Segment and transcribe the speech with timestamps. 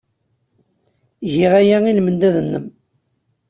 [1.33, 2.65] Giɣ aya i lmendad-nnem.